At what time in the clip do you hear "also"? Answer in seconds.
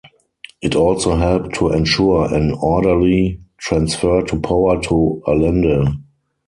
0.75-1.15